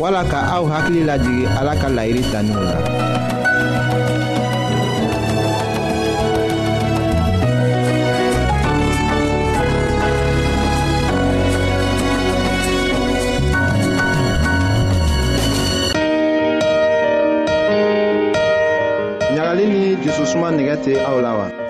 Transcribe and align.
wala 0.00 0.24
ka 0.24 0.40
aw 0.56 0.64
hakili 0.64 1.04
lajigi 1.04 1.44
ala 1.60 1.76
ka 1.76 1.88
layiri 1.92 2.24
w 2.24 2.32
la 2.32 2.40
ɲagali 19.34 19.64
ni 19.72 19.82
jususuma 20.02 20.48
nigɛ 20.56 20.74
tɛ 20.84 20.92
aw 21.08 21.18
la 21.20 21.32
wa 21.38 21.69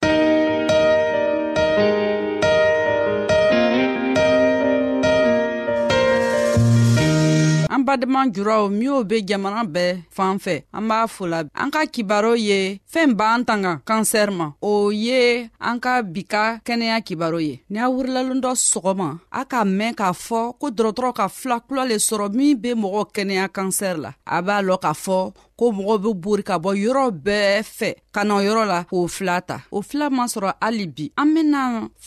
badenma 7.91 8.21
juraw 8.35 8.63
minw 8.71 8.99
be 9.07 9.17
jamana 9.29 9.61
bɛɛ 9.75 9.91
fan 10.15 10.35
fɛ 10.43 10.55
an 10.77 10.83
b'a 10.89 10.99
fola 11.15 11.39
an 11.61 11.69
ka 11.73 11.81
kibaro 11.93 12.33
ye 12.49 12.59
fɛɛn 12.93 13.11
b'an 13.19 13.41
tanga 13.47 13.73
kansɛri 13.89 14.33
ma 14.39 14.47
o 14.61 14.71
ye 15.05 15.49
an 15.69 15.77
ka 15.83 15.93
bi 16.13 16.21
ka 16.33 16.43
kɛnɛya 16.67 16.97
kibaro 17.07 17.39
ye 17.47 17.53
ni 17.71 17.77
a 17.79 17.87
wurilalon 17.93 18.39
dɔ 18.43 18.51
sɔgɔma 18.71 19.07
a 19.39 19.41
k'a 19.51 19.63
mɛn 19.79 19.93
k'a 19.99 20.11
fɔ 20.25 20.39
ko 20.59 20.67
dɔrɔtɔrɔ 20.77 21.11
ka 21.19 21.27
fila 21.27 21.57
kula 21.67 21.83
le 21.89 21.95
sɔrɔ 22.07 22.31
min 22.37 22.57
be 22.63 22.69
mɔgɔ 22.83 23.01
kɛnɛya 23.15 23.45
kansɛri 23.55 23.99
la 24.05 24.11
a 24.25 24.37
b'a 24.43 24.57
lɔn 24.67 24.79
k'a 24.83 24.93
fɔ 25.05 25.17
ko 25.61 25.69
mɔgɔw 25.69 25.97
be 26.15 26.21
bori 26.23 26.41
ka 26.43 26.57
bɔ 26.57 26.69
yɔrɔ 26.73 27.03
bɛɛ 27.25 27.61
fɛ 27.77 27.89
ka 28.11 28.23
na 28.25 28.41
yɔrɔ 28.41 28.65
la 28.65 28.83
k'o 28.83 29.07
fila 29.07 29.39
ta 29.41 29.61
o 29.71 29.83
fila 29.83 30.09
man 30.09 30.25
sɔrɔ 30.33 30.53
hali 30.59 30.87
bi 30.87 31.11
an 31.15 31.27
bena 31.35 31.59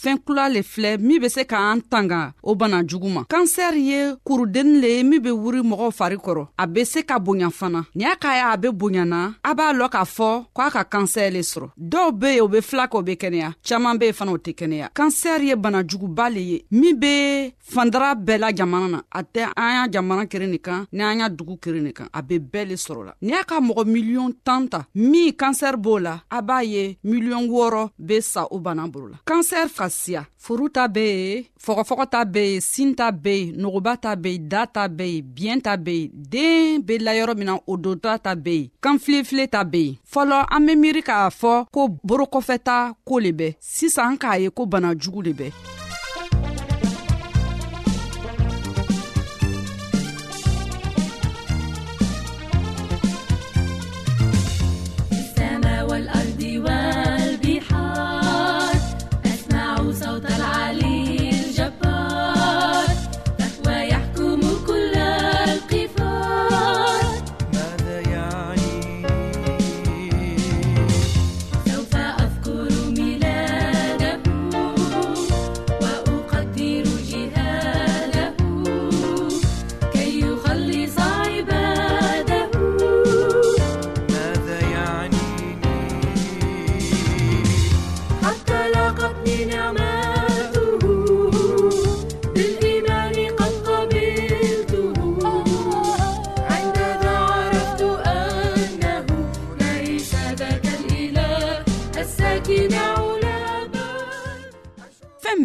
fɛɛn 0.03 0.19
kula 0.27 0.49
le 0.51 0.61
filɛ 0.63 0.99
min 0.99 1.21
be 1.23 1.29
se 1.29 1.45
k'an 1.47 1.81
tanga 1.89 2.35
o 2.43 2.57
bana 2.57 2.83
jugu 2.85 3.09
ma 3.09 3.23
kansɛri 3.33 3.83
ye 3.91 3.99
kurudennin 4.27 4.81
le 4.83 4.89
ye 4.97 5.03
min 5.05 5.23
be 5.23 5.31
wuri 5.31 5.61
mɔgɔw 5.63 5.93
fari 5.95 6.17
kɔrɔ 6.19 6.49
a 6.59 6.67
be 6.67 6.85
se 6.85 7.03
ka 7.05 7.21
bonya 7.21 7.47
fana 7.51 7.87
ni 7.95 8.05
a 8.05 8.17
k'a 8.17 8.33
ye 8.39 8.43
a 8.55 8.57
be 8.59 8.69
bonyana 8.73 9.35
a 9.45 9.55
b'a 9.55 9.71
lɔn 9.73 9.89
k'a 9.89 10.05
fɔ 10.17 10.47
ko 10.53 10.61
a 10.67 10.71
ka 10.73 10.83
kansɛr 10.93 11.31
le 11.35 11.39
sɔrɔ 11.39 11.69
dɔw 11.79 12.11
be 12.19 12.27
yen 12.35 12.41
o 12.43 12.49
be 12.49 12.61
fila 12.61 12.87
kɛ 12.89 12.99
o 12.99 13.03
be 13.03 13.13
kɛnɛya 13.15 13.55
caaman 13.63 13.99
be 13.99 14.07
ye 14.07 14.13
fana 14.13 14.33
o 14.33 14.37
tɛ 14.37 14.53
kɛnɛya 14.59 14.89
kansɛri 14.93 15.47
ye 15.51 15.55
banajuguba 15.55 16.27
le 16.35 16.41
ye 16.41 16.65
min 16.73 16.99
be 16.99 17.55
fandara 17.73 18.17
bɛɛ 18.17 18.39
la 18.41 18.51
jamana 18.53 18.89
na 18.91 18.99
a 19.13 19.23
tɛ 19.23 19.47
an 19.57 19.75
y'a 19.77 19.91
jamana 19.93 20.27
keren 20.29 20.51
nin 20.51 20.59
kan 20.59 20.87
ni 20.93 21.05
an 21.05 21.21
y'a 21.21 21.29
dugu 21.31 21.57
keren 21.63 21.85
nin 21.85 21.93
kan 21.93 22.09
a 22.13 22.21
be 22.21 22.41
bɛɛ 22.41 22.69
le 22.71 22.75
sɔrɔ 22.75 23.05
la 23.07 23.13
ni 23.23 23.31
a 23.33 23.44
kira 23.45 23.45
ka 23.45 23.61
mɔgɔ 23.67 23.85
miliyɔn 23.93 24.31
tan 24.47 24.63
ta 24.73 24.81
min 25.11 25.31
kansɛri 25.41 25.77
b'o 25.85 25.99
la 26.05 26.15
a 26.31 26.39
b'a 26.49 26.59
ye 26.73 26.97
miliyɔn 27.09 27.45
wɔɔrɔ 27.51 27.83
be 27.99 28.21
sa 28.21 28.43
o 28.55 28.59
bana 28.59 28.85
bolo 28.89 29.09
la 29.09 29.17
kansɛri 29.29 29.71
ka 29.77 29.87
siya 29.89 30.27
furu 30.45 30.69
ta 30.75 30.89
be 30.89 31.01
yen 31.07 31.45
fɔgɔfɔgɔ 31.65 32.07
ta 32.13 32.25
be 32.25 32.41
yen 32.53 32.61
sin 32.61 32.95
ta 32.95 33.11
be 33.11 33.35
yen 33.35 33.57
nogoba 33.63 33.97
ta 34.01 34.15
be 34.17 34.29
yen 34.33 34.49
da 34.49 34.67
ta 34.67 34.89
be 34.89 35.05
yen 35.07 35.23
biyɛn 35.35 35.61
ta 35.65 35.77
be 35.77 35.91
yen 35.95 36.11
deen 36.29 36.83
be 36.83 36.99
layɔrɔ 36.99 37.37
min 37.37 37.47
na 37.47 37.55
o 37.73 37.77
donta 37.77 38.19
ta 38.23 38.35
be 38.35 38.55
yen 38.57 38.71
kanfilefile 38.83 39.47
ta 39.51 39.63
be 39.65 39.79
yen 39.83 39.97
fɔlɔ 40.13 40.47
an 40.51 40.67
be 40.67 40.75
miiri 40.83 41.03
k'a 41.09 41.29
fɔ 41.41 41.67
ko 41.71 41.89
borokɔfɛta 42.03 42.77
koo 43.05 43.19
le 43.19 43.33
bɛ 43.39 43.55
sisan 43.61 44.09
an 44.13 44.17
k'a 44.19 44.41
ye 44.43 44.49
ko 44.51 44.67
bana 44.67 44.95
jugu 44.95 45.23
le 45.27 45.33
bɛ 45.41 45.51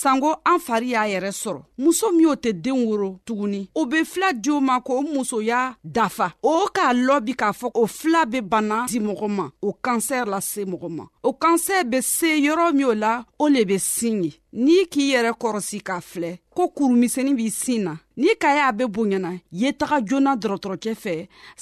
sanko 0.00 0.36
an 0.44 0.58
fari 0.66 0.90
y'a 0.92 1.04
yɛrɛ 1.08 1.30
sɔrɔ 1.42 1.60
muso 1.78 2.06
min 2.12 2.26
o 2.28 2.34
tɛ 2.34 2.52
den 2.52 2.86
woro 2.86 3.18
tuguni 3.26 3.68
o 3.74 3.84
be 3.86 4.04
fila 4.04 4.32
di 4.32 4.50
o 4.50 4.60
ma 4.60 4.78
k'o 4.80 5.02
musoya 5.02 5.74
dafa 5.82 6.32
o 6.42 6.68
k'a 6.74 6.92
lɔbi 6.94 7.32
k'a 7.34 7.50
fɔ 7.52 7.70
o 7.74 7.86
fila 7.86 8.24
be 8.30 8.40
bana 8.40 8.86
di 8.88 9.00
mɔgɔ 9.00 9.28
ma 9.28 9.48
o 9.60 9.72
kansɛr 9.82 10.26
lase 10.26 10.62
mɔgɔ 10.64 10.88
ma 10.88 11.04
o 11.22 11.32
kansɛr 11.32 11.84
be 11.90 11.98
se 12.00 12.30
yɔrɔ 12.46 12.72
min 12.74 12.84
o 12.86 12.92
la 12.94 13.24
o 13.40 13.48
le 13.48 13.64
be 13.64 13.78
sin 13.78 14.22
ye 14.22 14.30
n'i 14.52 14.84
k'i 14.86 15.10
yɛrɛ 15.14 15.32
kɔrɔsi 15.34 15.82
k'a 15.82 15.98
filɛ 16.00 16.38
ko 16.58 16.66
kurumisɛni 16.78 17.36
b'i 17.38 17.50
sin 17.54 17.84
na 17.86 17.92
n'i 18.18 18.32
ka 18.42 18.50
y'a 18.56 18.70
be 18.74 18.86
bonyana 18.94 19.30
ye 19.60 19.68
taga 19.80 19.98
joona 20.08 20.32
dɔrɔtɔrɔcɛ 20.40 20.90
fɛ 21.02 21.14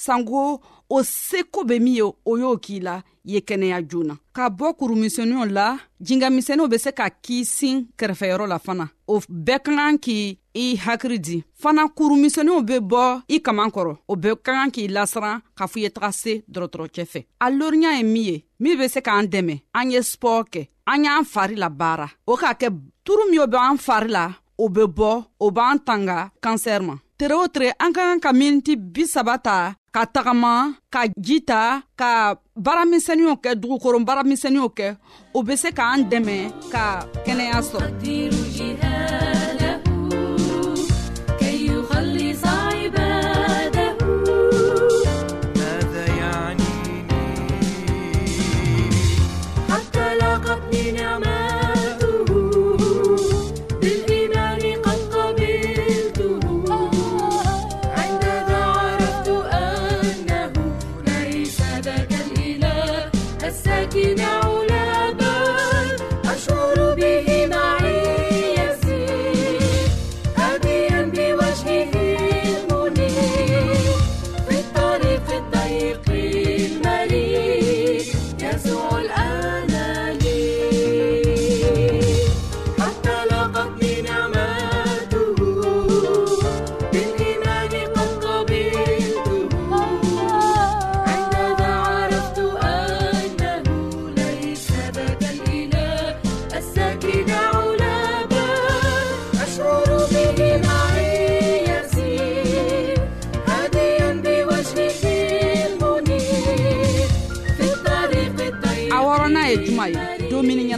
sanko 0.05 0.43
o 0.89 0.97
seko 1.05 1.61
be 1.69 1.75
min 1.85 1.95
ye 2.01 2.05
o 2.31 2.37
y'o 2.41 2.55
k'i 2.65 2.79
la 2.87 2.95
ye 3.23 3.39
kɛnɛya 3.47 3.77
joona 3.89 4.15
ka 4.33 4.49
bɔ 4.49 4.73
kurumisɛniw 4.79 5.43
la 5.57 5.65
jingamisɛniw 6.05 6.65
be 6.71 6.77
se 6.85 6.91
ka 6.99 7.11
k'i 7.23 7.45
sin 7.45 7.77
kɛrɛfɛyɔrɔ 7.99 8.47
la 8.49 8.57
fana 8.65 8.85
o 9.07 9.19
bɛɛ 9.21 9.59
ka 9.65 9.71
kan 9.77 9.97
k' 10.05 10.37
i 10.63 10.65
hakiri 10.85 11.19
di 11.21 11.43
fana 11.61 11.85
kurumisɛniw 11.97 12.61
be 12.69 12.77
bɔ 12.91 13.03
i 13.35 13.39
kaman 13.39 13.69
kɔrɔ 13.69 13.93
o 14.09 14.15
bɛɛ 14.15 14.35
ka 14.45 14.51
kan 14.57 14.71
k'i 14.71 14.87
lasiran 14.89 15.41
k'a 15.57 15.67
fɔ 15.73 15.79
ye 15.85 15.89
taga 15.89 16.09
se 16.11 16.41
dɔrɔtɔrɔcɛ 16.51 17.03
fɛ 17.13 17.21
a 17.45 17.51
loriya 17.53 17.91
ye 17.97 18.01
min 18.03 18.23
ye 18.23 18.43
min 18.59 18.77
be 18.79 18.87
se 18.87 18.99
k'an 19.01 19.29
dɛmɛ 19.29 19.61
an 19.75 19.91
ye 19.91 19.99
spɔr 20.01 20.43
kɛ 20.53 20.67
an 20.87 21.03
y'an 21.03 21.23
fari 21.23 21.55
la 21.55 21.69
baara 21.69 22.09
o 22.27 22.35
k'a 22.35 22.53
kɛ 22.57 22.73
turu 23.05 23.29
min 23.29 23.41
o 23.41 23.45
be 23.47 23.57
an 23.57 23.77
fari 23.77 24.09
la 24.09 24.31
o 24.63 24.65
be 24.75 24.83
bɔ 24.97 25.11
o 25.45 25.47
b'an 25.55 25.77
tanga 25.87 26.17
kansɛri 26.43 26.85
ma 26.89 26.95
tere 27.17 27.35
o 27.43 27.45
tere 27.53 27.67
an 27.83 27.91
ka 27.95 28.01
kan 28.09 28.19
ka 28.25 28.31
miniti 28.39 28.73
bisaba 28.95 29.35
ta 29.47 29.57
ka 29.95 30.01
tagama 30.15 30.53
ka 30.93 31.01
ji 31.25 31.37
ta 31.49 31.61
ka 31.99 32.09
baaramisɛniw 32.65 33.33
kɛ 33.43 33.51
dugukoron 33.61 34.03
baaramisɛniw 34.07 34.67
kɛ 34.77 34.87
o 35.37 35.39
be 35.45 35.53
se 35.61 35.69
k'an 35.77 35.99
dɛmɛ 36.11 36.37
ka 36.73 36.85
kɛnɛya 37.25 37.57
sɔrɔ 37.69 37.87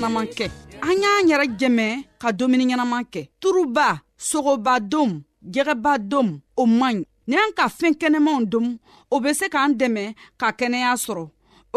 ɲɛnaman 0.09 0.27
kɛ 0.38 0.45
an 0.89 1.01
y'an 1.03 1.27
yɛrɛ 1.29 1.45
jɛmɛ 1.59 1.85
ka 2.21 2.27
dumuni 2.38 2.65
ɲɛnaman 2.69 3.03
kɛ 3.13 3.21
turuba 3.41 3.88
sogobadom 4.29 5.11
jɛgɛbadom 5.53 6.27
o 6.57 6.63
man 6.79 6.95
ɲi 6.97 7.06
ni 7.29 7.35
an 7.44 7.51
ka 7.57 7.65
fɛɛn 7.77 7.94
kɛnɛmanw 8.01 8.41
dom 8.51 8.65
o 9.13 9.19
be 9.23 9.33
se 9.39 9.47
k'an 9.53 9.71
dɛmɛ 9.79 10.03
ka 10.39 10.47
kɛnɛya 10.59 10.91
sɔrɔ 11.06 11.25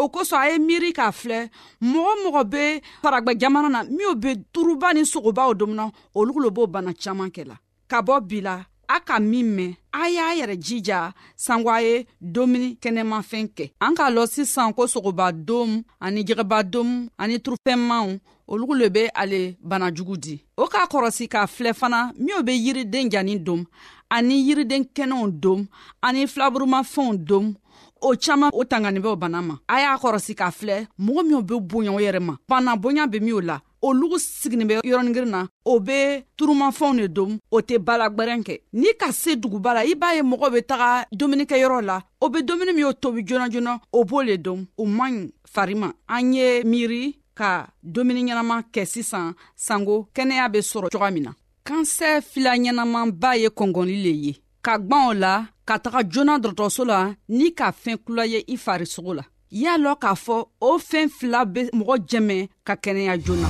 o 0.01 0.09
kosɔn 0.13 0.39
a 0.45 0.49
ye 0.51 0.57
miiri 0.67 0.91
k'a 0.97 1.11
filɛ 1.19 1.41
mɔgɔ 1.91 2.13
mɔgɔ 2.23 2.41
be 2.53 2.63
paragwɛ 3.03 3.37
jamana 3.41 3.69
na 3.75 3.83
minw 3.83 4.15
be 4.23 4.31
turuba 4.53 4.93
ni 4.93 5.01
sogobaw 5.11 5.53
domina 5.57 5.91
olu 6.15 6.33
lo 6.43 6.49
b'o 6.49 6.65
bana 6.71 6.91
caaman 6.93 7.29
kɛ 7.29 7.43
la 7.49 7.55
ka 7.87 8.01
bɔ 8.01 8.13
bi 8.27 8.41
la 8.41 8.65
a 8.87 8.99
ka 8.99 9.19
min 9.19 9.43
mɛn 9.55 9.75
a 9.91 10.03
y'a 10.09 10.35
yɛrɛ 10.37 10.55
jija 10.63 11.13
sanko 11.35 11.69
a 11.69 11.79
ye 11.83 12.05
domuni 12.19 12.77
kɛnɛmafɛn 12.81 13.47
kɛ 13.55 13.71
an 13.79 13.95
k'a 13.95 14.09
lɔn 14.11 14.27
sisan 14.27 14.73
ko 14.73 14.87
sogobadomu 14.87 15.83
ani 15.99 16.23
jɛgɛbadomu 16.23 17.09
ani 17.17 17.35
turufɛnmaw 17.39 18.17
olugu 18.49 18.75
le 18.79 18.89
be 18.89 19.09
ale 19.15 19.55
banajugu 19.63 20.17
di 20.17 20.43
o 20.57 20.67
k'a 20.67 20.87
kɔrɔsi 20.91 21.27
k'a 21.27 21.47
filɛ 21.47 21.73
fana 21.73 22.11
minw 22.17 22.43
be 22.43 22.51
yiriden 22.53 23.09
janin 23.09 23.43
dom 23.43 23.65
ani 24.09 24.41
yiriden 24.47 24.83
kɛnɛw 24.93 25.31
dom 25.39 25.65
ani 26.01 26.25
filaburumafɛnw 26.27 27.15
dom 27.25 27.55
o 28.05 28.13
caaman 28.23 28.49
o 28.53 28.63
tangani 28.69 28.99
bɛ 29.03 29.07
o 29.07 29.15
bana 29.21 29.39
ma 29.47 29.55
a 29.73 29.81
y'a 29.83 29.95
kɔrɔsi 30.01 30.33
k'a 30.39 30.47
filɛ 30.57 30.77
mɔgɔ 31.05 31.21
minw 31.27 31.41
be 31.47 31.53
boya 31.69 31.91
o 31.91 31.99
yɛrɛ 32.05 32.19
ma 32.27 32.33
bana 32.49 32.75
boya 32.75 33.07
be 33.07 33.19
min 33.19 33.33
o 33.35 33.39
la 33.39 33.57
olugu 33.83 34.17
siginin 34.19 34.65
bɛ 34.67 34.79
yɔrɔningirin 34.83 35.29
na 35.33 35.47
o 35.65 35.79
be 35.79 36.23
turumafɛnw 36.37 36.99
de 37.01 37.07
dom 37.07 37.31
o 37.49 37.57
tɛ 37.61 37.77
balagwɛrɛn 37.85 38.43
kɛ 38.43 38.59
n'i 38.73 38.93
ka 38.99 39.11
se 39.11 39.35
duguba 39.35 39.73
la 39.73 39.81
i 39.85 39.95
b'a 39.95 40.15
ye 40.15 40.21
mɔgɔw 40.21 40.51
be 40.53 40.61
taga 40.63 41.05
dumunikɛyɔrɔ 41.13 41.81
la 41.85 42.01
o 42.19 42.29
be 42.29 42.41
dumuni 42.43 42.73
min 42.75 42.85
o 42.85 42.93
tobi 42.93 43.23
joona 43.25 43.49
joona 43.49 43.79
o 43.93 44.03
b'o 44.03 44.21
le 44.25 44.37
dom 44.37 44.65
o 44.77 44.85
man 44.85 45.13
ɲi 45.25 45.31
fari 45.53 45.75
ma 45.75 45.89
an 46.09 46.33
ye 46.33 46.63
miiri 46.63 47.15
ka 47.35 47.67
dumuni 47.83 48.23
ɲɛnaman 48.25 48.63
kɛ 48.73 48.85
sisan 48.85 49.33
sanko 49.55 50.09
kɛnɛya 50.13 50.51
be 50.51 50.59
sɔrɔ 50.59 50.89
coga 50.91 51.11
min 51.11 51.23
na 51.23 51.31
kansɛ 51.65 52.21
fila 52.21 52.55
ɲɛnamanba 52.57 53.37
ye 53.41 53.47
kɔngɔli 53.47 54.03
le 54.03 54.11
ye 54.25 54.35
ka 54.61 54.77
gwan 54.77 55.07
o 55.09 55.13
la 55.13 55.43
ka 55.67 55.75
taga 55.83 56.01
joona 56.11 56.33
dɔrɔtɔrɔso 56.43 56.83
la 56.91 56.99
n'i 57.37 57.47
ka 57.59 57.67
fɛɛn 57.81 57.97
kula 58.05 58.23
ye 58.33 58.39
i 58.47 58.55
farisogo 58.63 59.13
la 59.17 59.23
y'a 59.61 59.73
lɔn 59.83 59.95
k'a 60.01 60.11
fɔ 60.25 60.35
o 60.67 60.77
fɛɛn 60.89 61.09
fila 61.17 61.39
be 61.53 61.61
mɔgɔ 61.77 61.95
jɛmɛ 62.09 62.37
ka 62.67 62.73
kɛnɛya 62.83 63.13
joona 63.23 63.47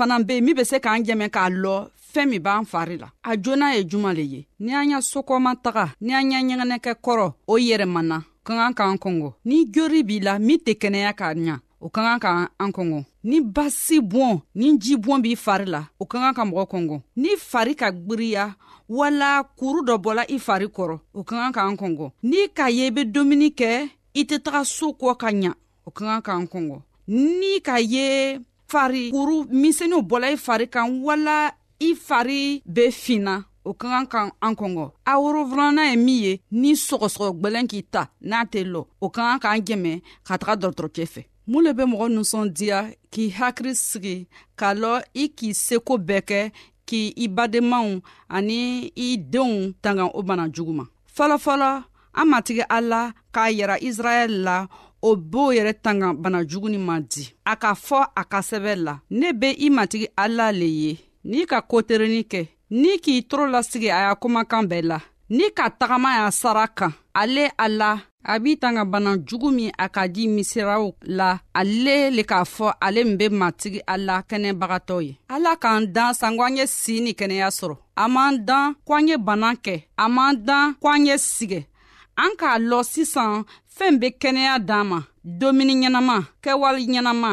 fana 0.00 0.18
be 0.18 0.34
yen 0.36 0.44
min 0.44 0.54
be 0.56 0.64
se 0.64 0.80
k'an 0.80 1.04
jɛmɛ 1.04 1.28
k'a 1.28 1.50
lɔ 1.62 1.74
fɛɛn 2.12 2.28
min 2.30 2.40
b'an 2.42 2.64
fari 2.72 2.96
la 3.00 3.08
a 3.22 3.32
joona 3.36 3.74
ye 3.76 3.82
juman 3.88 4.14
le 4.16 4.22
ye 4.22 4.46
ni 4.60 4.72
an 4.74 4.90
y'a 4.90 5.00
sokɔma 5.00 5.52
taga 5.64 5.88
ni 6.00 6.14
an 6.14 6.30
y'a 6.30 6.40
ɲɛgɛnɛkɛ 6.40 6.92
kɔrɔ 7.04 7.26
o 7.46 7.54
yɛrɛmana 7.68 8.22
ka 8.46 8.52
kan 8.58 8.72
k'an 8.74 8.96
kɔngɔ 9.04 9.32
ni 9.44 9.66
jori 9.74 10.02
b'i 10.02 10.18
la 10.24 10.38
min 10.38 10.58
tɛ 10.64 10.72
kɛnɛya 10.80 11.12
k'a 11.18 11.34
ɲa 11.36 11.56
o 11.82 11.88
ka 11.88 12.00
kan 12.06 12.18
ka 12.20 12.50
an 12.64 12.70
kɔngɔ 12.72 13.04
ni 13.24 13.40
basi 13.40 14.00
bɔn 14.12 14.40
ni 14.54 14.78
ji 14.78 14.94
bɔn 14.96 15.20
b'i 15.22 15.36
fari 15.36 15.66
la 15.66 15.82
o 16.00 16.06
ka 16.06 16.18
kan 16.18 16.34
ka 16.34 16.42
mɔgɔ 16.48 16.64
kɔngɔ 16.72 17.00
ni 17.16 17.28
fari 17.38 17.74
ka 17.76 17.90
gwiriya 17.90 18.46
wala 18.88 19.44
kuru 19.58 19.84
dɔ 19.84 19.96
bɔla 20.04 20.24
i 20.30 20.38
fari 20.38 20.66
kɔrɔ 20.68 20.96
o 21.12 21.22
ka 21.24 21.34
kan 21.36 21.52
k'an 21.52 21.76
kɔngɔ 21.76 22.10
n'i 22.24 22.48
k'a 22.56 22.68
ye 22.72 22.86
i 22.86 22.90
be 22.90 23.04
dumuni 23.04 23.50
kɛ 23.54 23.88
i 24.14 24.24
tɛ 24.24 24.40
taga 24.44 24.64
soo 24.64 24.92
kɔ 25.00 25.16
ka 25.20 25.28
ɲa 25.28 25.52
o 25.86 25.90
ka 25.90 26.04
kan 26.04 26.22
k'an 26.22 26.46
kɔngɔ 26.52 26.78
n'i 27.08 27.60
k'a 27.60 27.78
ye 27.94 28.10
fari 28.72 29.02
kuru 29.14 29.36
misɛniw 29.60 30.00
bɔla 30.10 30.26
i 30.34 30.36
fari 30.46 30.66
kan 30.74 30.86
wala 31.06 31.36
i 31.86 31.90
fari 32.06 32.42
be 32.74 32.84
finna 33.02 33.34
o 33.64 33.70
ka 33.80 33.86
kan 33.92 34.06
kan 34.12 34.26
an 34.46 34.54
kɔngɔ 34.60 34.86
a 35.10 35.12
worofilana 35.22 35.82
ye 35.90 35.94
min 36.06 36.18
ye 36.24 36.32
ni 36.60 36.70
sɔgɔsɔgɔ 36.86 37.28
gwɛlɛn 37.40 37.66
k'i 37.70 37.80
ta 37.92 38.02
n'a 38.28 38.40
tɛ 38.52 38.60
lɔ 38.72 38.80
o 39.00 39.06
ka 39.14 39.20
kan 39.30 39.38
k'an 39.42 39.60
jɛmɛ 39.68 39.92
ka 40.26 40.34
taga 40.40 40.54
dɔrɔtɔrɔcɛ 40.62 41.04
fɛ 41.14 41.22
mun 41.50 41.64
le 41.64 41.72
be 41.78 41.82
mɔgɔ 41.92 42.06
ninsɔndiya 42.14 42.78
k'i 43.12 43.26
hakiri 43.38 43.72
sigi 43.88 44.16
k'a 44.58 44.70
lɔ 44.82 44.92
i 45.14 45.24
k'i 45.38 45.50
seko 45.64 45.94
bɛɛ 46.08 46.20
kɛ 46.30 46.40
k'i 46.88 47.26
badenmaw 47.36 48.00
ani 48.28 48.92
i 48.96 49.08
denw 49.32 49.72
tanga 49.82 50.04
o 50.18 50.22
bana 50.22 50.48
jugu 50.54 50.72
ma 50.78 50.84
fɔlɔfɔlɔ 51.16 51.70
an 52.20 52.26
matigi 52.32 52.64
ala 52.70 53.12
k'a 53.34 53.46
yira 53.58 53.76
israɛl 53.88 54.32
la 54.46 54.56
o 55.02 55.16
b'o 55.16 55.52
yɛrɛ 55.52 55.72
tanga 55.82 56.12
banajuguni 56.14 56.78
ma 56.78 56.96
di 57.00 57.24
a 57.44 57.56
k'a 57.56 57.72
fɔ 57.74 57.98
a 58.14 58.22
ka 58.32 58.40
sɛbɛ 58.48 58.72
la 58.84 58.94
ne 59.10 59.32
be 59.32 59.48
i 59.58 59.68
matigi 59.70 60.06
ala 60.16 60.52
le 60.52 60.66
ye 60.68 60.98
n'i 61.24 61.46
ka 61.46 61.60
koterenin 61.62 62.22
kɛ 62.24 62.46
n'i 62.70 62.98
k'i 62.98 63.22
toro 63.28 63.46
lasigi 63.48 63.88
a 63.90 63.98
y'a 64.08 64.14
kumakan 64.20 64.64
bɛɛ 64.70 64.82
la 64.90 64.98
n'i 65.30 65.50
ka 65.54 65.70
tagama 65.70 66.10
y'a 66.18 66.30
sara 66.30 66.66
kan 66.68 66.92
ale 67.14 67.48
a 67.58 67.68
la 67.68 67.98
a 68.24 68.38
b'i 68.38 68.58
tanga 68.58 68.84
banajugu 68.84 69.50
min 69.50 69.72
a 69.78 69.88
ka 69.88 70.06
di 70.08 70.28
misiraw 70.28 70.92
la 71.02 71.38
ale 71.54 72.10
le 72.10 72.22
k'a 72.22 72.44
fɔ 72.44 72.74
ale 72.80 73.04
min 73.04 73.16
be 73.16 73.28
matigi 73.28 73.80
a 73.86 73.96
la 73.96 74.20
kɛnɛbagatɔ 74.22 75.02
ye 75.04 75.16
ala 75.28 75.56
k'an 75.56 75.86
dan 75.92 76.12
sanko 76.14 76.42
an 76.44 76.56
ye 76.58 76.66
sii 76.66 77.00
ni 77.00 77.12
kɛnɛya 77.14 77.48
sɔrɔ 77.48 77.76
a 77.96 78.08
m'an 78.08 78.44
dan 78.44 78.74
ko 78.84 78.94
an 78.94 79.08
ye 79.08 79.16
bana 79.16 79.54
kɛ 79.54 79.82
a 79.96 80.08
m'an 80.08 80.34
dan 80.44 80.74
ko 80.80 80.88
an 80.92 81.06
ye 81.06 81.14
sigɛ 81.16 81.64
an 82.18 82.36
k'a 82.36 82.58
lɔ 82.60 82.82
sisan 82.84 83.44
fɛɛn 83.76 83.98
be 84.00 84.08
kɛnɛya 84.22 84.54
d'an 84.68 84.84
ma 84.90 84.98
domuni 85.40 85.74
ɲɛnama 85.82 86.16
kɛwale 86.44 86.80
ɲɛnama 86.92 87.30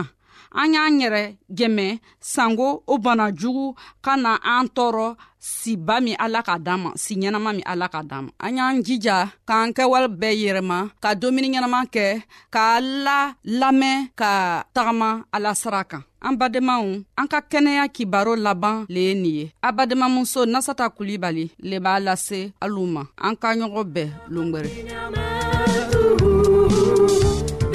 an 0.61 0.73
y'an 0.73 0.99
yɛrɛ 1.01 1.23
dɛmɛ 1.57 1.85
sango 2.33 2.67
o 2.87 2.93
bana 3.05 3.25
jugu 3.39 3.65
ka 4.05 4.13
na 4.23 4.31
an 4.53 4.65
tɔɔrɔ 4.75 5.05
siba 5.51 5.95
min 6.05 6.15
ala 6.25 6.39
ka 6.47 6.53
d'an 6.65 6.77
ma 6.83 6.89
si 7.03 7.13
ɲɛnama 7.21 7.49
min 7.57 7.65
ala 7.73 7.87
ka 7.93 7.99
d'an 8.09 8.21
ma 8.25 8.31
an 8.45 8.57
y'an 8.57 8.75
jija 8.85 9.15
k'an 9.49 9.69
kɛwale 9.77 10.07
bɛɛ 10.21 10.33
yɛrɛma 10.43 10.77
ka 11.03 11.09
domuni 11.21 11.47
ɲɛnama 11.53 11.79
kɛ 11.95 12.05
k'a 12.53 12.73
la 13.05 13.17
lamɛn 13.61 13.97
ka 14.19 14.31
tagama 14.75 15.09
ala 15.35 15.49
sira 15.61 15.81
kan 15.91 16.03
an 16.27 16.33
badenmaw 16.39 16.81
an 17.19 17.27
ka 17.31 17.39
kɛnɛya 17.51 17.83
kibaro 17.95 18.33
laban 18.45 18.75
le 18.93 19.01
ye 19.07 19.13
nin 19.21 19.25
ye 19.37 19.45
a 19.67 19.69
badenmamuso 19.77 20.41
nasata 20.53 20.85
kulibali 20.95 21.45
le 21.69 21.77
b'a 21.85 21.95
lase 22.05 22.39
haliw 22.61 22.87
ma 22.95 23.01
an 23.25 23.35
ka 23.41 23.47
ɲɔgɔn 23.59 23.85
bɛɛ 23.95 24.05
longwɛrɛ 24.35 24.69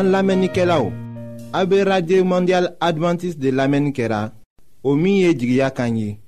En 0.00 0.10
lamenike 0.12 0.64
la 0.64 0.80
abe 1.52 2.22
Mondial 2.22 2.76
Adventiste 2.80 3.38
de 3.40 3.50
lamenike 3.52 4.08
Omiye 4.84 5.62
o 5.66 5.70
kanyi, 5.74 6.18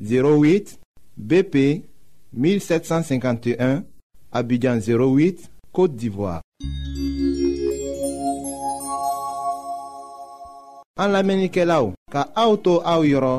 08 0.00 0.78
BP 1.18 1.84
1751, 2.32 3.84
abidjan 4.32 4.78
08 4.80 5.51
Côte 5.72 5.96
d'Ivoire. 5.96 6.42
an 11.02 11.08
lamɛnnikɛlaw 11.12 11.84
ka 12.12 12.22
aw 12.42 12.52
to 12.64 12.72
aw 12.92 13.00
yɔrɔ 13.12 13.34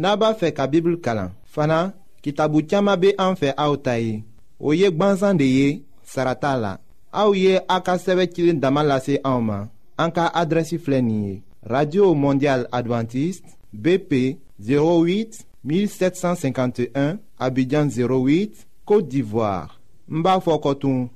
n'a 0.00 0.10
b'a 0.20 0.28
fɛ 0.38 0.48
ka 0.56 0.64
bibulu 0.72 0.96
kalan 1.04 1.30
fana 1.52 1.78
kitabu 2.22 2.58
caaman 2.70 2.96
be 3.02 3.08
an 3.24 3.32
fɛ 3.40 3.48
aw 3.64 3.72
ta 3.84 3.94
ye 3.98 4.22
o 4.66 4.70
ye 4.80 4.88
gwansan 4.98 5.34
de 5.40 5.46
ye 5.58 5.68
sara 6.12 6.34
t'a 6.42 6.52
la 6.62 6.72
aw 7.20 7.30
ye 7.42 7.52
a 7.66 7.76
ka 7.86 7.94
sɛbɛ 8.04 8.24
cilen 8.34 8.60
dama 8.60 8.82
lase 8.84 9.14
anw 9.24 9.40
ma 9.48 9.58
an 9.98 10.10
ka 10.12 10.28
adrɛsi 10.42 10.76
filɛ 10.84 11.00
nin 11.04 11.24
ye 11.26 11.42
radio 11.64 12.14
mondial 12.14 12.62
advantiste 12.78 13.48
bp 13.84 14.12
08 14.60 15.40
1751 15.64 17.16
abidjan 17.40 17.86
08 17.88 18.84
côte 18.84 19.08
d'ivoire 19.08 19.80
n 20.12 20.20
b'a 20.22 20.38
fɔ 20.44 20.60
kɔtun 20.62 21.08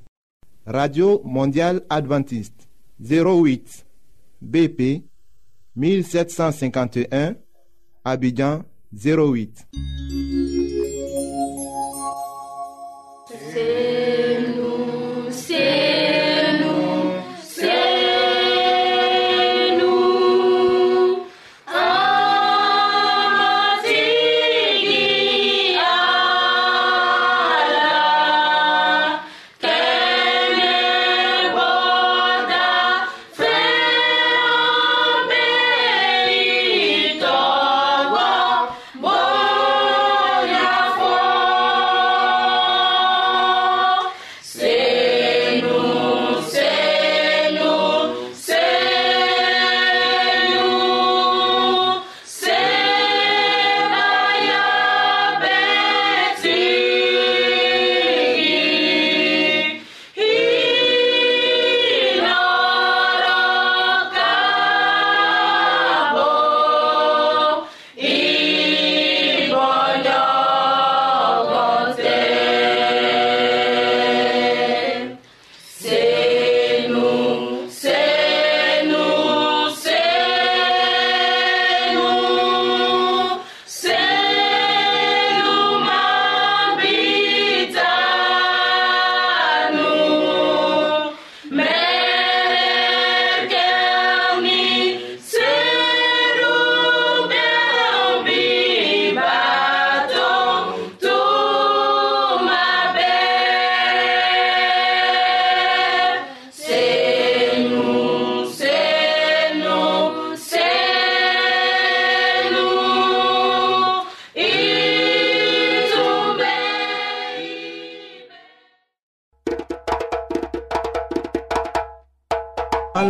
Radio 0.68 1.22
Mondiale 1.24 1.80
Adventiste 1.88 2.66
08 3.00 3.86
BP 4.42 5.02
1751 5.74 7.36
Abidjan 8.04 8.64
08. 8.92 9.66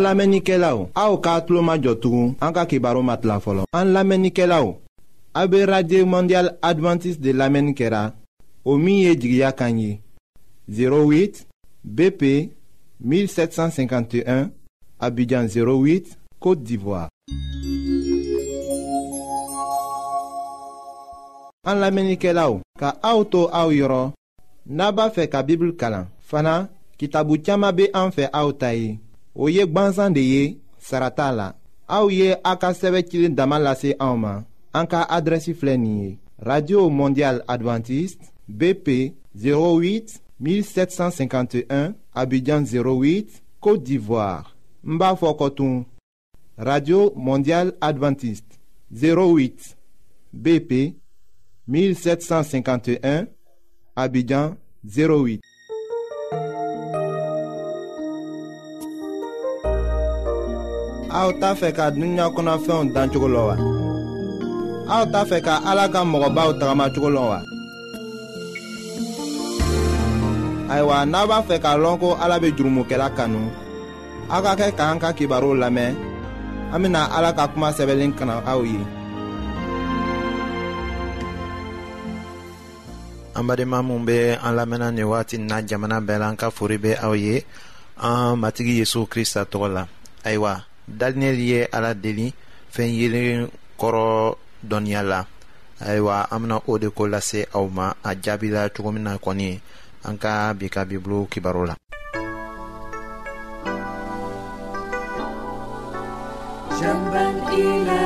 An 0.09 0.15
lamenike 0.17 0.57
la 0.57 0.71
ou, 0.75 0.89
a 0.97 1.03
ou 1.13 1.19
ka 1.21 1.35
atlo 1.37 1.61
ma 1.61 1.75
jotou 1.77 2.31
anka 2.41 2.63
ki 2.71 2.79
baro 2.81 3.03
mat 3.05 3.27
la 3.29 3.35
folon. 3.45 3.67
An 3.77 3.91
lamenike 3.93 4.47
la 4.49 4.63
ou, 4.65 4.71
abe 5.37 5.59
Radye 5.69 6.01
Mondial 6.09 6.49
Adventist 6.65 7.21
de 7.21 7.35
lamenikera, 7.37 8.15
omiye 8.65 9.11
Jigya 9.21 9.53
Kanyi, 9.53 10.01
08 10.71 11.43
BP 11.85 12.23
1751, 13.05 14.49
abidjan 14.99 15.45
08, 15.53 16.15
Kote 16.41 16.65
Divoa. 16.65 17.11
An 21.69 21.85
lamenike 21.85 22.33
la 22.33 22.47
ou, 22.55 22.63
ka 22.81 22.95
a 23.03 23.13
ou 23.19 23.29
tou 23.29 23.53
a 23.53 23.61
ou 23.69 23.77
yoron, 23.77 24.17
naba 24.65 25.11
fe 25.13 25.29
ka 25.29 25.45
Bibli 25.45 25.77
Kalan, 25.77 26.09
fana 26.33 26.63
ki 26.97 27.11
tabu 27.13 27.37
tiyama 27.45 27.75
be 27.77 27.91
an 27.93 28.09
fe 28.17 28.31
a 28.33 28.43
ou 28.49 28.57
tayi. 28.57 28.97
o 29.39 29.49
ye 29.49 29.61
Saratala. 29.65 30.11
de 30.13 30.21
ye 30.21 30.57
sarata 30.81 31.55
ye 33.83 33.99
ka 34.89 35.21
radio 36.41 36.89
mondial 36.91 37.41
adventiste 37.49 38.23
bp 38.49 39.15
08 39.37 40.19
1751 40.41 41.95
abidjan 42.15 42.65
08 42.65 43.43
côte 43.61 43.83
d'ivoire 43.83 44.55
n 44.87 44.99
radio 46.57 47.13
mondial 47.17 47.73
adventiste 47.81 48.59
08 48.93 49.77
bp 50.35 50.95
1751 51.69 53.27
abidjan 53.97 54.57
08 54.85 55.41
aw 61.21 61.31
t'a 61.41 61.51
fɛ 61.61 61.69
ka 61.79 61.85
dunuya 61.95 62.27
kɔnɔfɛnw 62.35 62.93
dan 62.95 63.09
cogo 63.13 63.29
lɔ 63.35 63.43
wa 63.49 63.57
aw 64.95 65.03
t'a 65.13 65.21
fɛ 65.31 65.39
ka 65.47 65.55
ala 65.71 65.85
ka 65.95 66.01
mɔgɔbaw 66.13 66.51
tagamacogo 66.59 67.09
lɔn 67.17 67.27
wa 67.33 67.41
ayiwa 70.73 70.97
n'a 71.13 71.21
b'a 71.31 71.39
fɛ 71.49 71.57
k'a 71.65 71.73
lɔn 71.83 71.97
ko 72.03 72.09
ala 72.23 72.37
be 72.43 72.49
jurumukɛla 72.57 73.09
kanu 73.17 73.41
aw 74.33 74.41
ka 74.47 74.53
kɛ 74.61 74.67
k'an 74.79 74.97
ka 75.03 75.09
kibaruw 75.19 75.55
lamɛn 75.63 75.93
an 76.75 76.79
bena 76.83 77.01
ala 77.17 77.31
ka 77.39 77.45
kuma 77.51 77.69
sɛbɛlen 77.79 78.13
kana 78.19 78.35
aw 78.51 78.61
ye 78.71 78.79
an 83.39 83.43
badenma 83.49 83.79
minw 83.89 84.05
be 84.09 84.19
an 84.47 84.55
lamɛnna 84.59 84.89
nin 84.95 85.05
wagati 85.11 85.37
na 85.39 85.57
jamana 85.69 85.99
bɛɛ 86.07 86.19
la 86.23 86.29
an 86.31 86.37
ka 86.41 86.49
fori 86.57 86.77
be 86.85 86.91
aw 87.05 87.13
ye 87.25 87.43
an 88.07 88.39
matigi 88.43 88.79
yezu 88.81 88.99
krista 89.13 89.41
tɔgɔ 89.51 89.67
la 89.77 89.83
ayiwa 90.29 90.55
daninɛli 90.89 91.45
ye 91.53 91.61
ala 91.77 91.95
deli 91.95 92.33
fɛn 92.73 92.89
yelen 92.99 93.49
kɔrɔ 93.81 94.37
dɔnniya 94.69 95.03
la 95.03 95.21
ayiwa 95.81 96.27
an 96.31 96.41
bena 96.43 96.57
o 96.67 96.79
de 96.79 96.89
ko 96.91 97.05
lase 97.07 97.47
aw 97.55 97.67
ma 97.69 97.87
a 98.03 98.11
jaabila 98.25 98.69
cogo 98.75 98.91
min 98.93 99.03
na 99.05 99.17
kɔni 99.19 99.61
an 100.05 100.19
ka 100.19 100.53
bi 100.59 100.69
ka 100.69 100.85
bibulu 100.85 101.29
kibaru 101.29 101.67
la 101.69 101.75
جنبا 106.79 107.27
إلى 107.59 107.99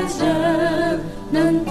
جنب 1.32 1.61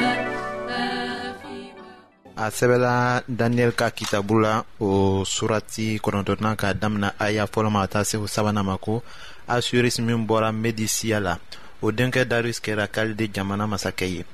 a 2.37 2.47
sɛbɛla 2.49 2.97
daniyɛli 3.29 3.77
ka 3.77 3.89
kitabu 3.93 4.41
la 4.41 4.65
o 4.81 5.21
surati 5.29 6.01
kɔnɔntɔnan 6.01 6.57
k'a 6.57 6.73
damina 6.73 7.13
aya 7.21 7.45
fɔlɔ 7.45 7.69
ma 7.69 7.85
ka 7.85 7.93
taa 8.01 8.09
se 8.09 8.17
o 8.17 8.25
sabanan 8.25 8.65
ma 8.65 8.81
ko 8.81 9.03
assurisi 9.49 10.01
min 10.01 10.25
bɔra 10.25 10.49
medisiya 10.65 11.21
la 11.21 11.35
o 11.85 11.93
denkɛ 11.93 12.25
darius 12.25 12.65
kɛra 12.65 12.89
kalide 12.89 13.29
jamana 13.37 13.69
masakɛ 13.69 14.09
ye 14.17 14.25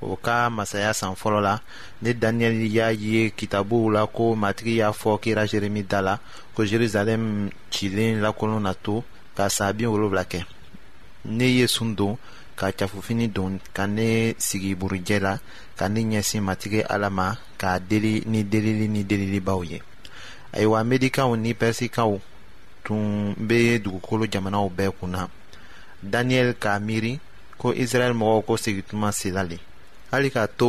o 0.00 0.16
ka 0.16 0.50
masaya 0.50 0.92
san 0.94 1.14
fɔlɔ 1.14 1.40
la 1.40 1.60
ni 2.02 2.12
daniyɛli 2.14 2.66
y'a 2.68 2.88
ye 2.92 3.30
kitabuw 3.30 3.90
la 3.90 4.06
ko 4.06 4.34
matigi 4.36 4.74
y'a 4.76 4.92
fɔ 4.92 5.20
kira 5.20 5.46
jeremi 5.46 5.82
da 5.82 6.00
la 6.02 6.18
ko 6.54 6.64
jerusalɛm 6.64 7.50
cilen 7.70 8.20
lakolon 8.22 8.60
na 8.62 8.74
to 8.74 9.02
ka 9.36 9.48
saa 9.48 9.72
bin 9.72 9.88
wolonwula 9.88 10.24
kɛ 10.24 10.44
ne 11.24 11.44
ye 11.46 11.66
sun 11.66 11.94
don 11.94 12.18
ka 12.56 12.72
cafofini 12.72 13.28
don 13.32 13.58
ka 13.74 13.86
ne 13.86 14.34
sigi 14.38 14.74
burujɛ 14.76 15.18
la 15.22 15.38
ka 15.76 15.88
ne 15.88 16.00
ɲɛsin 16.02 16.42
matigi 16.42 16.82
ala 16.82 17.08
ma 17.10 17.36
k'a 17.58 17.78
deli 17.80 18.22
ni 18.26 18.44
delili 18.44 18.88
ni 18.88 19.02
delilibaw 19.04 19.64
ye 19.70 19.80
ayiwa 20.52 20.84
medikaw 20.84 21.36
ni 21.36 21.54
pɛrisikaw 21.54 22.20
tun 22.84 23.34
be 23.38 23.78
dugukolo 23.78 24.26
jamanaw 24.30 24.68
bɛɛ 24.68 24.90
kunna 25.00 25.28
daniyɛli 26.02 26.54
k'a 26.60 26.78
miiri 26.86 27.18
ko 27.56 27.72
israɛl 27.72 28.12
mɔgɔw 28.12 28.44
ko 28.46 28.56
segituma 28.56 29.08
sela 29.12 29.42
le 29.50 29.56
hali 30.16 30.32
k'a 30.32 30.48
to 30.48 30.68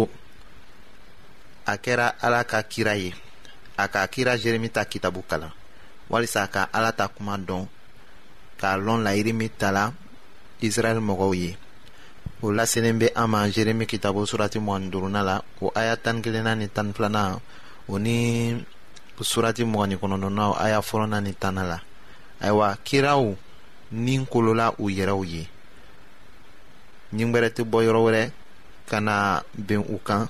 a 1.71 1.73
kɛra 1.83 2.07
ala 2.25 2.43
ka 2.43 2.59
kira 2.67 2.93
ye 2.99 3.15
a 3.79 3.87
ka 3.87 4.03
kira 4.11 4.35
jeremi 4.35 4.67
ta 4.75 4.83
kitabu 4.83 5.23
kalan 5.23 5.55
walisa 6.11 6.43
ka 6.51 6.67
ala 6.77 6.91
ta 6.91 7.07
kuma 7.07 7.39
dɔn 7.47 7.63
k'a 8.59 8.75
lɔn 8.85 8.99
layiri 9.05 9.31
min 9.39 9.51
tala 9.59 9.93
israɛl 10.67 10.99
mɔgɔw 11.07 11.33
ye 11.41 11.55
o 12.43 12.51
laselen 12.51 12.99
bɛ 12.99 13.07
an 13.15 13.27
ma 13.29 13.47
jeremi 13.55 13.85
kitabu 13.87 14.27
surati 14.27 14.59
mɔgɔni 14.59 14.89
duruna 14.91 15.21
la 15.23 15.35
o 15.63 15.71
aya 15.79 15.95
tani 15.95 16.21
kelenna 16.23 16.51
ni 16.59 16.67
tani 16.67 16.91
filanan 16.93 17.39
o 17.87 17.95
ni 18.03 18.15
surati 19.31 19.63
mɔgɔni 19.63 19.95
kɔnɔntɔnna 19.99 20.43
o 20.51 20.53
aya 20.59 20.79
fɔlɔna 20.83 21.23
ni 21.23 21.31
tanna 21.33 21.63
la 21.71 21.77
ayiwa 22.43 22.67
kiraw 22.83 23.23
ni 23.91 24.13
kolola 24.27 24.73
u 24.77 24.89
yɛrɛw 24.91 25.21
ye 25.31 25.43
ɲingbɛrɛ 27.15 27.47
tɛ 27.55 27.61
bɔ 27.71 27.77
yɔrɔ 27.87 28.01
wɛrɛ 28.05 28.23
kana 28.87 29.11
na 29.11 29.43
ben 29.53 29.83
u 29.95 29.97
kan 30.07 30.23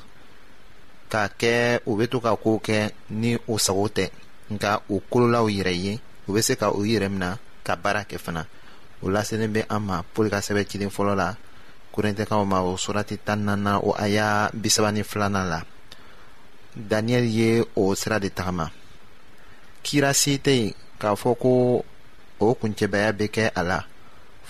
k'a 1.13 1.24
kɛ 1.39 1.56
u 1.86 1.91
bɛ 1.98 2.06
to 2.12 2.17
ka 2.26 2.32
kow 2.43 2.58
kɛ 2.67 2.78
ni 3.22 3.32
o 3.52 3.58
sago 3.65 3.86
tɛ 3.98 4.06
nka 4.54 4.70
o 4.89 4.96
kololaw 5.12 5.46
yɛrɛ 5.56 5.74
ye 5.86 5.93
u 6.28 6.34
bɛ 6.34 6.39
se 6.48 6.54
ka 6.62 6.67
u 6.78 6.82
yɛrɛ 6.91 7.08
mina 7.13 7.30
ka 7.65 7.74
baara 7.84 8.02
kɛ 8.10 8.17
fana 8.26 8.41
o 9.04 9.06
laselen 9.13 9.54
bɛ 9.56 9.62
an 9.76 9.82
ma 9.88 9.98
pɔli 10.13 10.30
ka 10.34 10.39
sɛbɛ 10.46 10.62
cilen 10.70 10.91
fɔlɔ 10.98 11.13
la 11.22 11.28
korintɛkaw 11.93 12.41
ma 12.52 12.58
o 12.70 12.76
surati 12.84 13.15
tan 13.26 13.39
naana 13.46 13.72
o 13.88 13.91
aya 14.04 14.50
bisaba 14.62 14.89
ni 14.91 15.02
la 15.17 15.60
daniyɛli 16.89 17.30
ye 17.39 17.65
o 17.76 17.96
sira 17.96 18.20
de 18.20 18.30
tagama 18.30 18.65
kira 19.86 20.13
si 20.13 20.38
tɛ 20.46 20.52
yen 20.62 20.74
k'a 21.00 21.13
fɔ 21.22 21.30
ko 21.41 21.50
o 22.46 22.58
kuncɛbaya 22.60 23.10
bɛ 23.20 23.26
kɛ 23.36 23.46
a 23.56 23.62
la 23.63 23.80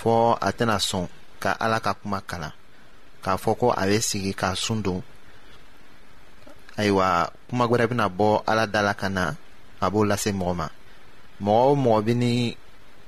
fɔ 0.01 0.37
a 0.41 0.49
tɛna 0.57 0.77
sɔn 0.89 1.07
ka 1.43 1.51
ala 1.59 1.79
ka 1.79 1.93
kuma 1.93 2.19
kalan 2.21 2.53
k'a 3.23 3.33
fɔ 3.43 3.51
ko 3.59 3.67
a 3.71 3.83
bɛ 3.89 3.97
sigi 4.09 4.33
ka 4.33 4.47
sun 4.55 4.81
don 4.81 5.01
ayiwa 6.79 7.07
kuma 7.49 7.65
wɛrɛ 7.69 7.85
bɛna 7.89 8.05
bɔ 8.17 8.43
ala 8.45 8.65
da 8.67 8.81
la 8.81 8.93
ka 8.93 9.07
na 9.09 9.35
a 9.81 9.89
b'o 9.91 10.03
lase 10.05 10.29
mɔgɔ 10.33 10.53
ma 10.57 10.67
mɔgɔ 11.45 11.63
o 11.71 11.75
mɔgɔ 11.75 11.99
bɛ 12.05 12.13
ni 12.15 12.57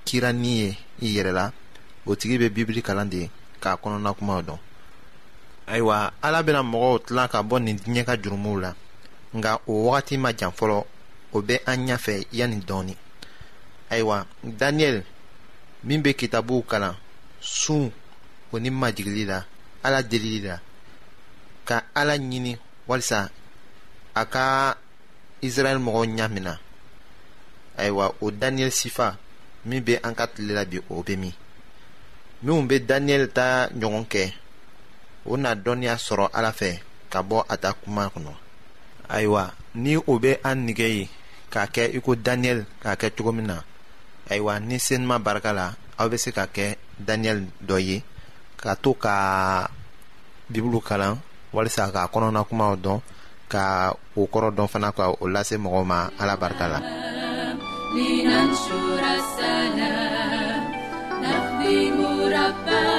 kiranni 0.06 0.50
ye 0.62 0.68
i 1.02 1.08
yɛrɛ 1.16 1.32
la 1.34 1.52
o 2.06 2.16
tigi 2.16 2.38
bɛ 2.38 2.50
bibili 2.54 2.82
kalan 2.82 3.10
de 3.10 3.30
k'a 3.62 3.78
kɔnɔna 3.84 4.16
kumaw 4.18 4.42
dɔn 4.42 4.60
ayiwa 5.68 6.12
ala 6.24 6.44
bɛna 6.44 6.62
mɔgɔw 6.64 7.06
tilan 7.06 7.28
ka 7.30 7.42
bɔ 7.44 7.60
nin 7.62 7.78
diɲɛ 7.78 8.06
ka 8.06 8.16
jurumuw 8.18 8.60
la 8.62 8.74
nka 9.34 9.60
o 9.68 9.74
wagati 9.90 10.18
ma 10.20 10.32
jan 10.34 10.52
fɔlɔ 10.52 10.86
o 11.34 11.42
bɛ 11.42 11.60
an 11.68 11.88
ɲɛfɛ 11.88 12.26
yanni 12.32 12.58
dɔɔni 12.62 12.96
ayiwa 13.92 14.26
daniyɛli 14.44 15.04
min 15.84 16.02
bɛ 16.04 16.16
kitabuw 16.18 16.64
kalan 16.68 16.96
sun 17.42 17.92
o 18.52 18.58
ni 18.60 18.70
majigili 18.70 19.26
la 19.28 19.46
ala 19.84 20.04
delili 20.04 20.40
la 20.48 20.60
ka 21.66 21.84
ala 21.96 22.14
ɲini 22.20 22.58
walisa 22.90 23.30
a 24.14 24.24
ka 24.34 24.48
israɛl 25.46 25.80
mɔgɔw 25.86 26.06
ɲamina 26.18 26.54
ayiwa 27.80 28.06
o 28.24 28.32
daniyɛli 28.40 28.72
sifa 28.80 29.06
min 29.68 29.84
be 29.86 29.94
an 30.06 30.16
ka 30.18 30.26
tile 30.34 30.54
la 30.58 30.64
bi 30.70 30.78
o 30.94 31.04
be 31.08 31.16
min 31.22 31.34
minw 32.44 32.62
be 32.70 32.76
daniyɛli 32.90 33.28
ta 33.38 33.70
ɲɔgɔn 33.80 34.06
kɛ 34.14 34.24
o 35.26 35.34
na 35.44 35.52
dɔnniya 35.64 35.94
sɔrɔ 36.06 36.28
ala 36.38 36.52
fɛ 36.60 36.72
ka 37.12 37.20
bɔ 37.30 37.38
a 37.48 37.56
ta 37.64 37.72
kuma 37.82 38.10
kɔnɔ 38.14 38.34
ayiwa 39.16 39.54
ni 39.84 39.96
o 40.12 40.20
be 40.20 40.32
an 40.44 40.66
nige 40.68 40.88
ye 40.96 41.10
k'a 41.52 41.64
kɛ 41.74 41.84
i 41.98 42.02
ko 42.06 42.12
daniyɛli 42.16 42.64
k'a 42.84 42.94
kɛ 43.00 43.08
cogo 43.16 43.32
min 43.32 43.48
na 43.48 43.58
ayiwa 44.30 44.60
ni 44.60 44.76
senuman 44.80 45.24
barika 45.24 45.54
la 45.54 45.76
aw 45.98 46.08
be 46.10 46.18
se 46.18 46.32
ka 46.32 46.46
kɛ 46.48 46.76
daniyɛli 47.08 47.48
dɔ 47.68 47.78
ye 47.88 48.04
ka 48.60 48.76
to 48.76 48.92
ka 48.92 49.16
bibulu 50.52 50.84
kalan 50.84 51.16
walisa 51.56 51.88
k'a 51.96 52.12
kɔnɔna 52.12 52.44
kumaw 52.48 52.74
dɔn 52.84 53.00
ka 53.52 53.64
o 54.20 54.22
kɔrɔ 54.32 54.50
dɔn 54.58 54.68
fana 54.72 54.90
ka 54.98 55.04
o 55.16 55.26
lase 55.34 55.56
mɔgɔw 55.64 55.84
ma 55.92 56.00
ala 56.22 56.34
barika 56.42 56.66
la 56.74 56.80
لننشر 57.96 59.00
السلام 59.18 59.78
نخدم 61.26 61.96
ربنا 62.38 62.99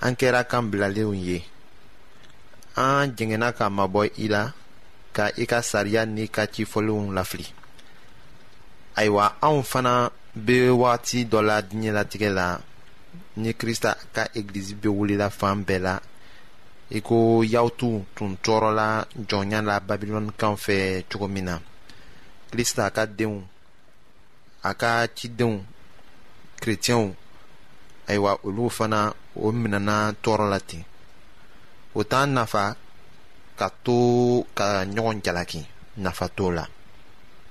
an 0.00 0.14
kɛra 0.16 0.44
kan 0.44 0.68
bilalenw 0.70 1.14
ye 1.14 1.42
an 2.76 3.14
jɛngɛnna 3.16 3.52
ka 3.56 3.68
mabɔ 3.70 4.10
i 4.18 4.28
la 4.28 4.52
ka 5.12 5.28
i 5.36 5.42
e 5.42 5.46
ka 5.46 5.60
sariya 5.62 6.04
n'i 6.06 6.28
ka 6.28 6.44
cifɔlenw 6.46 7.12
lafili 7.14 7.46
ayiwa 8.96 9.36
anw 9.40 9.62
fana 9.62 10.10
bɛ 10.36 10.70
wagati 10.76 11.24
dɔ 11.24 11.40
la 11.42 11.60
diɲɛlatigɛ 11.62 12.30
la 12.34 12.60
ni 13.36 13.52
kirista 13.54 13.96
ka 14.14 14.24
egilizi 14.34 14.74
bɛ 14.74 14.88
wulila 14.92 15.30
fan 15.30 15.64
bɛɛ 15.64 15.78
la 15.80 15.96
i 16.90 16.98
e 16.98 17.00
ko 17.00 17.42
yawtu 17.42 18.04
tun 18.14 18.36
tɔɔrɔla 18.36 19.06
jɔnya 19.28 19.62
la 19.64 19.80
babilɔnikan 19.80 20.56
fɛ 20.56 21.04
cogo 21.08 21.26
min 21.26 21.44
na 21.44 21.58
kirista 22.50 22.90
ka 22.92 23.06
denw 23.06 23.42
a 24.62 24.74
ka 24.74 25.06
cidenw 25.14 25.64
kerecɛnw 26.60 27.14
ayiwa 28.08 28.38
olu 28.46 28.64
fana 28.76 29.02
o 29.36 29.46
minɛna 29.52 29.96
tɔɔrɔ 30.22 30.46
nafa 32.34 32.62
ka 33.58 33.66
ka 34.58 34.68
ɲɔgɔn 34.94 35.16
jalaki 35.24 35.60
nafa 36.04 36.26
t'o 36.36 36.48
la 36.56 36.64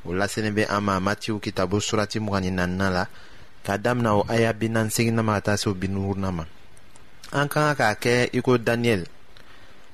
o 0.07 0.13
laselen 0.19 0.53
bɛ 0.55 0.63
an 0.69 0.81
ma 0.83 1.13
kitabo 1.43 1.77
surati 1.87 2.19
mugani 2.25 2.51
naaninan 2.51 2.93
la 2.95 3.03
k'a 3.65 3.77
damina 3.83 4.15
o 4.15 4.21
aya 4.33 4.53
bi 4.53 4.67
naani 4.69 4.91
seginna 4.91 5.23
ma 5.23 5.33
ka 5.35 5.41
taa 5.45 5.55
se 5.57 5.69
o 5.69 5.73
bi 5.73 5.87
ka 5.87 7.47
kan 7.47 7.47
k'a 7.75 7.95
kɛ 7.95 9.05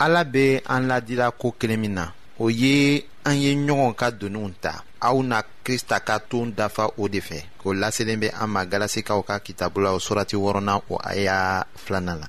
ala 0.00 0.24
bɛ 0.24 0.60
an 0.74 0.88
ladira 0.88 1.26
ko 1.30 1.52
kelen 1.60 1.80
min 1.80 1.94
na 1.94 2.04
o 2.42 2.48
ye 2.62 3.04
an 3.28 3.36
ye 3.42 3.50
ɲɔgɔn 3.66 3.94
ka 4.00 4.06
doniw 4.18 4.48
ta 4.62 4.72
aw 5.08 5.18
na 5.30 5.38
krista 5.64 5.96
ka 6.06 6.16
ton 6.30 6.46
dafa 6.58 6.84
o 6.96 7.04
de 7.12 7.20
fɛ 7.28 7.38
o 7.66 7.74
laselen 7.80 8.20
bɛ 8.22 8.28
an 8.42 8.48
ma 8.54 8.64
galasikaw 8.72 9.20
ka 9.28 9.38
kitabu 9.44 9.78
la 9.84 9.90
o 9.92 9.98
surati 9.98 10.36
wɔrɔnan 10.42 10.80
o 10.92 10.96
aya 11.10 11.64
filanan 11.76 12.20
la 12.20 12.28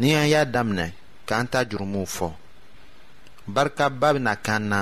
ni 0.00 0.14
an 0.14 0.26
y'a 0.32 0.44
daminɛ 0.54 0.86
k'an 1.28 1.46
ta 1.52 1.60
jurumuw 1.68 2.06
fɔ 2.16 2.28
barikaba 3.54 4.08
bɛna 4.14 4.32
k'an 4.46 4.64
na 4.68 4.80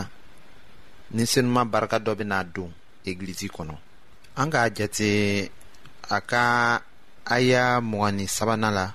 ni 1.10 1.24
senuma 1.32 1.64
barika 1.64 1.98
dɔ 1.98 2.12
bɛna 2.18 2.38
don 2.54 2.70
egilizi 3.06 3.48
kɔnɔ 3.50 3.74
an 4.36 4.50
k'a 4.52 4.70
jate 4.76 5.50
a 6.16 6.20
ka 6.20 6.44
aya 7.26 7.80
mugani 7.80 8.28
sabanan 8.28 8.74
la 8.74 8.94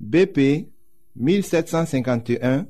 BP 0.00 0.68
1751 1.16 2.66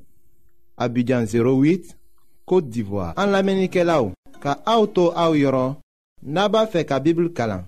Abidjan 0.77 1.25
08 1.25 1.97
Côte 2.45 2.69
d'Ivoire 2.69 3.15
An 3.17 3.27
lamenike 3.33 3.83
la 3.83 4.01
ou 4.05 4.13
Ka 4.41 4.59
aoutou 4.67 5.11
aou 5.17 5.35
yoron 5.35 5.75
Naba 6.23 6.67
fe 6.71 6.85
ka 6.87 6.99
bibl 7.03 7.31
kalan 7.35 7.65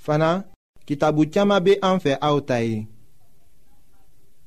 Fana 0.00 0.44
kitabu 0.88 1.24
tiyama 1.26 1.60
be 1.60 1.78
an 1.82 2.00
fe 2.02 2.16
aoutaye 2.20 2.84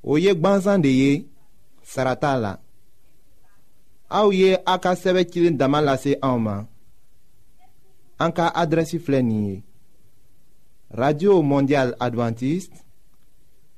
O 0.06 0.18
ye 0.22 0.36
gbanzan 0.36 0.82
de 0.86 0.92
ye 0.94 1.12
Sarata 1.84 2.38
la 2.38 2.54
Aou 4.10 4.32
ye 4.36 4.58
a 4.66 4.78
ka 4.78 4.94
seve 4.96 5.26
kilin 5.26 5.58
daman 5.58 5.84
lase 5.88 6.20
aouman 6.22 6.68
An 8.22 8.32
ka 8.36 8.52
adresi 8.54 9.00
flenye 9.02 9.64
Radio 10.94 11.42
Mondial 11.42 11.96
Adventiste 12.00 12.85